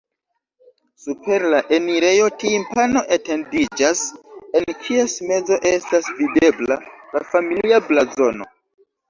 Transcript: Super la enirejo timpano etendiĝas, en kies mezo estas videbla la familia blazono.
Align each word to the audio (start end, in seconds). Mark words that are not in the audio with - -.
Super 1.01 1.43
la 1.53 1.59
enirejo 1.77 2.29
timpano 2.43 3.03
etendiĝas, 3.17 4.01
en 4.61 4.67
kies 4.87 5.19
mezo 5.33 5.59
estas 5.75 6.11
videbla 6.23 6.81
la 7.19 7.25
familia 7.37 7.83
blazono. 7.93 8.51